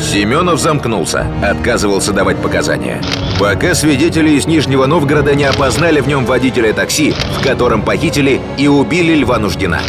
Семенов 0.00 0.60
замкнулся, 0.60 1.26
отказывался 1.42 2.12
давать 2.12 2.36
показания. 2.36 3.00
Пока 3.40 3.74
свидетели 3.74 4.30
из 4.30 4.46
Нижнего 4.46 4.86
Новгорода 4.86 5.34
не 5.34 5.44
опознали 5.44 6.00
в 6.00 6.06
нем 6.06 6.24
водителя 6.24 6.72
такси, 6.72 7.14
в 7.38 7.42
котором 7.42 7.82
похитили 7.82 8.40
и 8.58 8.68
убили 8.68 9.14
Льва 9.14 9.38
Нуждина. 9.38 9.80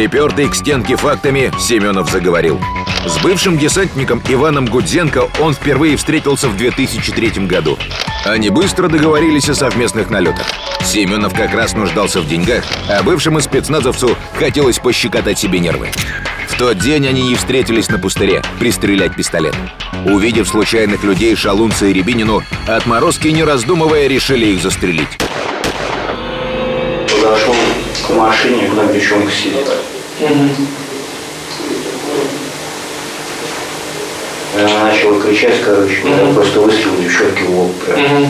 Припертый 0.00 0.48
к 0.48 0.54
стенке 0.54 0.96
фактами, 0.96 1.52
Семенов 1.60 2.10
заговорил. 2.10 2.58
С 3.04 3.22
бывшим 3.22 3.58
десантником 3.58 4.22
Иваном 4.30 4.64
Гудзенко 4.64 5.28
он 5.40 5.52
впервые 5.52 5.98
встретился 5.98 6.48
в 6.48 6.56
2003 6.56 7.44
году. 7.46 7.78
Они 8.24 8.48
быстро 8.48 8.88
договорились 8.88 9.50
о 9.50 9.54
совместных 9.54 10.08
налетах. 10.08 10.46
Семенов 10.82 11.34
как 11.34 11.52
раз 11.52 11.74
нуждался 11.74 12.22
в 12.22 12.26
деньгах, 12.26 12.64
а 12.88 13.02
бывшему 13.02 13.42
спецназовцу 13.42 14.16
хотелось 14.38 14.78
пощекотать 14.78 15.38
себе 15.38 15.58
нервы. 15.58 15.90
В 16.48 16.56
тот 16.56 16.78
день 16.78 17.06
они 17.06 17.28
не 17.28 17.34
встретились 17.34 17.90
на 17.90 17.98
пустыре, 17.98 18.42
пристрелять 18.58 19.14
пистолет. 19.14 19.54
Увидев 20.06 20.48
случайных 20.48 21.04
людей 21.04 21.36
Шалунца 21.36 21.84
и 21.84 21.92
Рябинину, 21.92 22.42
отморозки, 22.66 23.28
не 23.28 23.44
раздумывая, 23.44 24.06
решили 24.06 24.46
их 24.46 24.62
застрелить. 24.62 25.18
К 28.10 28.14
машине, 28.16 28.68
куда 28.68 28.92
девчонка 28.92 29.30
сидит. 29.30 29.68
Угу. 30.20 30.48
Она 34.58 34.84
начала 34.84 35.20
кричать, 35.20 35.62
короче, 35.64 36.00
угу. 36.00 36.08
я 36.08 36.34
просто 36.34 36.60
выстрелил 36.60 37.00
девчонке 37.00 37.44
в 37.44 37.50
лоб 37.50 37.72
прям. 37.84 38.00
Угу. 38.00 38.26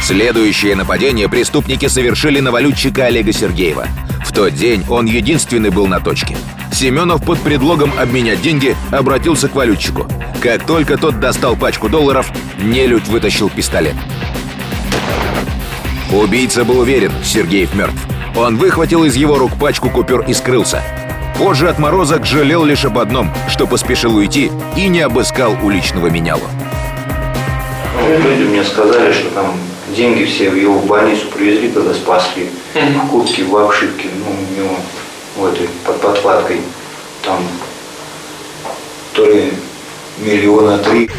Следующее 0.00 0.76
нападение 0.76 1.28
преступники 1.28 1.86
совершили 1.88 2.38
на 2.38 2.52
валютчика 2.52 3.06
Олега 3.06 3.32
Сергеева. 3.32 3.88
В 4.24 4.32
тот 4.32 4.54
день 4.54 4.84
он 4.88 5.06
единственный 5.06 5.70
был 5.70 5.88
на 5.88 5.98
точке. 5.98 6.36
Семенов 6.72 7.24
под 7.24 7.40
предлогом 7.40 7.92
обменять 7.98 8.42
деньги 8.42 8.76
обратился 8.92 9.48
к 9.48 9.56
валютчику. 9.56 10.06
Как 10.40 10.64
только 10.64 10.96
тот 10.96 11.18
достал 11.18 11.56
пачку 11.56 11.88
долларов, 11.88 12.30
нелюдь 12.62 13.08
вытащил 13.08 13.50
пистолет. 13.50 13.96
Убийца 16.12 16.64
был 16.64 16.78
уверен, 16.78 17.12
Сергеев 17.24 17.74
мертв. 17.74 18.09
Он 18.40 18.56
выхватил 18.56 19.04
из 19.04 19.16
его 19.16 19.36
рук 19.36 19.58
пачку 19.60 19.90
купюр 19.90 20.24
и 20.26 20.32
скрылся. 20.32 20.82
Позже 21.36 21.68
отморозок 21.68 22.24
жалел 22.24 22.64
лишь 22.64 22.86
об 22.86 22.98
одном, 22.98 23.30
что 23.50 23.66
поспешил 23.66 24.16
уйти 24.16 24.50
и 24.78 24.88
не 24.88 25.00
обыскал 25.00 25.54
уличного 25.62 26.06
менялу. 26.06 26.44
Люди 28.08 28.44
мне 28.44 28.64
сказали, 28.64 29.12
что 29.12 29.28
там 29.32 29.52
деньги 29.94 30.24
все 30.24 30.48
в 30.48 30.54
его 30.54 30.78
в 30.78 30.86
больницу 30.86 31.26
привезли, 31.26 31.68
когда 31.68 31.92
спасли. 31.92 32.48
Mm-hmm. 32.74 33.08
Куртки 33.10 33.42
в 33.42 33.54
обшивке, 33.54 34.08
ну, 34.18 34.32
у 34.32 34.58
него 34.58 34.76
в 35.36 35.44
этой, 35.44 35.68
под 35.84 36.00
подкладкой. 36.00 36.62
Там 37.22 37.42
то 39.12 39.26
ли 39.26 39.52
миллиона 40.18 40.78
три. 40.78 41.10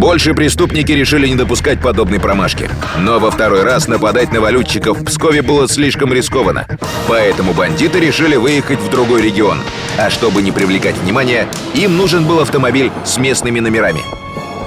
Больше 0.00 0.32
преступники 0.32 0.92
решили 0.92 1.28
не 1.28 1.34
допускать 1.34 1.78
подобной 1.82 2.20
промашки. 2.20 2.70
Но 3.00 3.18
во 3.18 3.30
второй 3.30 3.64
раз 3.64 3.86
нападать 3.86 4.32
на 4.32 4.40
валютчиков 4.40 4.98
в 4.98 5.04
Пскове 5.04 5.42
было 5.42 5.68
слишком 5.68 6.10
рискованно. 6.14 6.66
Поэтому 7.06 7.52
бандиты 7.52 8.00
решили 8.00 8.36
выехать 8.36 8.80
в 8.80 8.88
другой 8.88 9.20
регион. 9.20 9.58
А 9.98 10.08
чтобы 10.08 10.40
не 10.40 10.52
привлекать 10.52 10.96
внимания, 10.96 11.46
им 11.74 11.98
нужен 11.98 12.24
был 12.24 12.40
автомобиль 12.40 12.90
с 13.04 13.18
местными 13.18 13.60
номерами. 13.60 14.00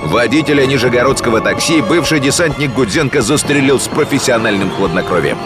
Водителя 0.04 0.68
нижегородского 0.68 1.42
такси 1.42 1.82
бывший 1.82 2.20
десантник 2.20 2.72
Гудзенко 2.72 3.24
застрелил 3.24 3.80
с 3.80 3.88
профессиональным 3.88 4.70
хладнокровием. 4.70 5.40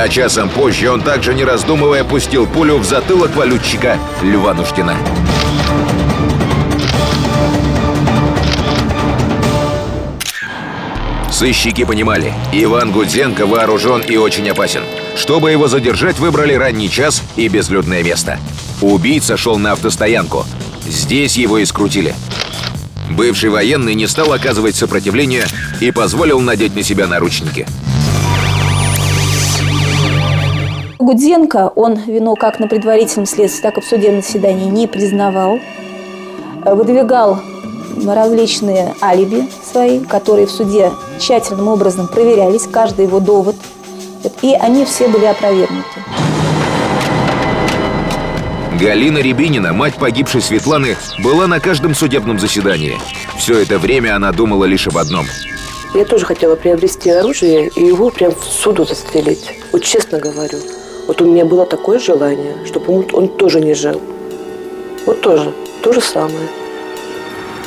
А 0.00 0.08
часом 0.08 0.48
позже 0.48 0.88
он 0.92 1.02
также, 1.02 1.34
не 1.34 1.42
раздумывая, 1.42 2.04
пустил 2.04 2.46
пулю 2.46 2.78
в 2.78 2.84
затылок 2.84 3.34
валютчика 3.34 3.98
Льва 4.22 4.54
Нушкина. 4.54 4.94
Сыщики 11.32 11.84
понимали, 11.84 12.32
Иван 12.52 12.92
Гудзенко 12.92 13.44
вооружен 13.44 14.00
и 14.02 14.16
очень 14.16 14.48
опасен. 14.48 14.84
Чтобы 15.16 15.50
его 15.50 15.66
задержать, 15.66 16.20
выбрали 16.20 16.54
ранний 16.54 16.88
час 16.88 17.20
и 17.34 17.48
безлюдное 17.48 18.04
место. 18.04 18.38
Убийца 18.80 19.36
шел 19.36 19.58
на 19.58 19.72
автостоянку. 19.72 20.46
Здесь 20.86 21.36
его 21.36 21.58
и 21.58 21.64
скрутили. 21.64 22.14
Бывший 23.10 23.50
военный 23.50 23.94
не 23.94 24.06
стал 24.06 24.32
оказывать 24.32 24.76
сопротивление 24.76 25.46
и 25.80 25.90
позволил 25.90 26.38
надеть 26.38 26.76
на 26.76 26.84
себя 26.84 27.08
наручники. 27.08 27.66
Гудзенко, 31.08 31.72
он 31.74 31.94
вину 31.94 32.36
как 32.36 32.60
на 32.60 32.68
предварительном 32.68 33.24
следствии, 33.24 33.62
так 33.62 33.78
и 33.78 33.80
в 33.80 33.86
судебном 33.86 34.20
заседании 34.20 34.68
не 34.68 34.86
признавал. 34.86 35.58
Выдвигал 36.66 37.38
различные 38.06 38.94
алиби 39.00 39.48
свои, 39.64 40.00
которые 40.00 40.46
в 40.46 40.50
суде 40.50 40.92
тщательным 41.18 41.68
образом 41.68 42.08
проверялись, 42.08 42.66
каждый 42.70 43.06
его 43.06 43.20
довод. 43.20 43.56
И 44.42 44.52
они 44.52 44.84
все 44.84 45.08
были 45.08 45.24
опровергнуты. 45.24 45.86
Галина 48.78 49.16
Рябинина, 49.16 49.72
мать 49.72 49.94
погибшей 49.94 50.42
Светланы, 50.42 50.94
была 51.24 51.46
на 51.46 51.58
каждом 51.58 51.94
судебном 51.94 52.38
заседании. 52.38 52.98
Все 53.38 53.62
это 53.62 53.78
время 53.78 54.14
она 54.14 54.30
думала 54.30 54.66
лишь 54.66 54.86
об 54.86 54.98
одном. 54.98 55.24
Я 55.94 56.04
тоже 56.04 56.26
хотела 56.26 56.54
приобрести 56.54 57.08
оружие 57.08 57.70
и 57.74 57.82
его 57.82 58.10
прям 58.10 58.34
в 58.34 58.44
суду 58.44 58.84
застрелить. 58.84 59.54
Вот 59.72 59.82
честно 59.82 60.18
говорю. 60.18 60.58
Вот 61.08 61.22
у 61.22 61.24
меня 61.24 61.46
было 61.46 61.64
такое 61.64 61.98
желание, 61.98 62.54
чтобы 62.66 62.94
он, 62.94 63.06
он 63.14 63.28
тоже 63.28 63.60
не 63.60 63.72
жил. 63.72 64.00
Вот 65.06 65.22
тоже. 65.22 65.52
То 65.82 65.90
же 65.90 66.02
самое. 66.02 66.48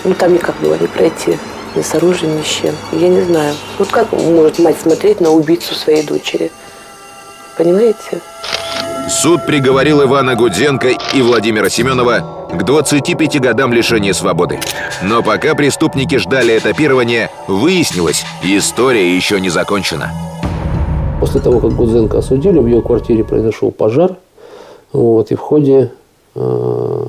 Ну, 0.04 0.14
там 0.14 0.34
никак 0.34 0.56
было 0.62 0.76
не 0.76 0.86
пройти. 0.86 1.40
Ни 1.76 1.82
с 1.82 1.96
оружием, 1.96 2.38
ни 2.38 2.44
с 2.44 2.46
чем. 2.46 2.76
Я 2.92 3.10
не 3.10 3.22
знаю. 3.22 3.56
Вот 3.80 3.90
как 3.90 4.12
может 4.12 4.60
мать 4.60 4.76
смотреть 4.80 5.22
на 5.22 5.32
убийцу 5.32 5.74
своей 5.74 6.04
дочери? 6.04 6.52
Понимаете? 7.58 8.22
Суд 9.10 9.48
приговорил 9.48 10.04
Ивана 10.04 10.36
Гудзенко 10.36 10.90
и 11.16 11.22
Владимира 11.24 11.70
Семенова 11.70 12.48
к 12.54 12.64
25 12.64 13.42
годам 13.42 13.74
лишения 13.74 14.14
свободы. 14.14 14.60
Но 15.02 15.24
пока 15.24 15.56
преступники 15.56 16.18
ждали 16.18 16.60
этапирования, 16.60 17.32
выяснилось, 17.48 18.24
история 18.44 19.16
еще 19.16 19.40
не 19.40 19.50
закончена. 19.50 20.12
После 21.22 21.40
того, 21.40 21.60
как 21.60 21.74
Гудзенко 21.74 22.18
осудили, 22.18 22.58
в 22.58 22.66
ее 22.66 22.82
квартире 22.82 23.24
произошел 23.24 23.70
пожар. 23.70 24.16
Вот, 24.92 25.30
и 25.30 25.36
в 25.36 25.40
ходе 25.40 25.92
э, 26.34 27.06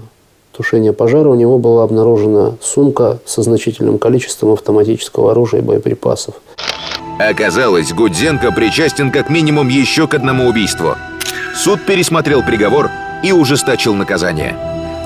тушения 0.52 0.92
пожара 0.92 1.30
у 1.30 1.34
него 1.34 1.58
была 1.58 1.82
обнаружена 1.82 2.52
сумка 2.60 3.20
со 3.24 3.40
значительным 3.40 3.98
количеством 3.98 4.52
автоматического 4.52 5.30
оружия 5.30 5.62
и 5.62 5.64
боеприпасов. 5.64 6.34
Оказалось, 7.18 7.94
Гудзенко 7.94 8.52
причастен 8.52 9.10
как 9.10 9.30
минимум 9.30 9.68
еще 9.68 10.06
к 10.06 10.12
одному 10.12 10.46
убийству. 10.46 10.94
Суд 11.56 11.80
пересмотрел 11.86 12.42
приговор 12.42 12.90
и 13.24 13.32
ужесточил 13.32 13.94
наказание. 13.94 14.54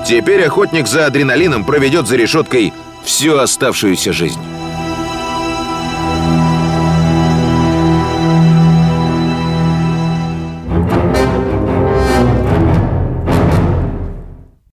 Теперь 0.05 0.43
охотник 0.43 0.85
за 0.85 1.05
адреналином 1.05 1.63
проведет 1.63 2.07
за 2.07 2.17
решеткой 2.17 2.73
всю 3.05 3.37
оставшуюся 3.37 4.11
жизнь. 4.11 4.41